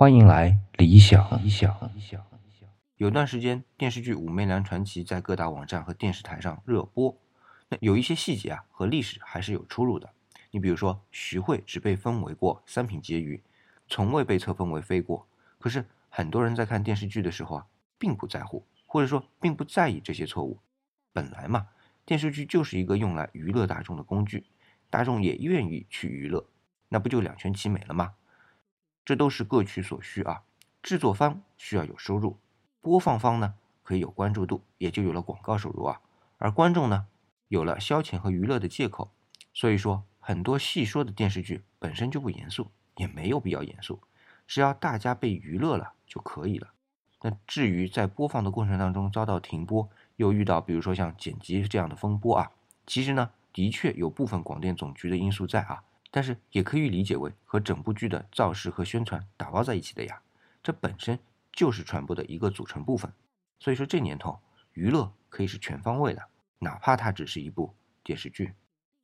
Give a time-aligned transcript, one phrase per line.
[0.00, 1.44] 欢迎来理想。
[1.44, 1.78] 理想。
[1.94, 2.24] 理想
[2.96, 7.14] 有段时间，电视剧《武媚娘传奇》在各大网站和电视台上热播。
[7.68, 10.08] 那有一些细节啊，和历史还是有出入的。
[10.52, 13.42] 你比如说，徐汇只被封为过三品婕妤，
[13.88, 15.28] 从未被册封为妃过。
[15.58, 17.66] 可是很多人在看电视剧的时候啊，
[17.98, 20.60] 并不在乎，或者说并不在意这些错误。
[21.12, 21.66] 本来嘛，
[22.06, 24.46] 电视剧就是一个用来娱乐大众的工具，
[24.88, 26.46] 大众也愿意去娱乐，
[26.88, 28.14] 那不就两全其美了吗？
[29.04, 30.42] 这都是各取所需啊。
[30.82, 32.38] 制作方需要有收入。
[32.80, 36.00] 播放方呢可以有关注度，也就有了广告收入啊，
[36.38, 37.06] 而观众呢
[37.48, 39.10] 有了消遣和娱乐的借口。
[39.52, 44.00] 所以说，很多戏说的电视剧本身就不严肃，也没有必要严肃，
[44.46, 46.68] 只要大家被娱乐了就可以了。
[47.22, 52.50] 那至于在播放的过程当中遭到停播，又遇到比如说像剪辑这样的风波啊，
[52.86, 60.20] 其实呢的确有部分广电总局的因素在啊，但是也可以理解为和整部剧的造势和宣传打包在一起的呀，
[60.62, 61.18] 这本身。
[61.52, 63.12] 就是传播的一个组成部分，
[63.58, 64.38] 所以说这年头
[64.72, 66.22] 娱乐可以是全方位的，
[66.60, 68.54] 哪怕它只是一部电视剧。